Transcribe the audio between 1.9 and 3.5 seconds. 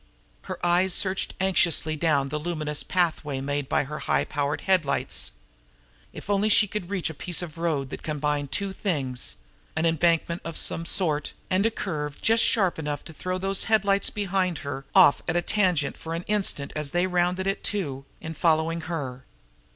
down the luminous pathway